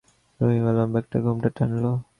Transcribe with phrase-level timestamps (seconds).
[0.39, 1.85] রহিমা লম্বা একটা ঘোমটা টানল।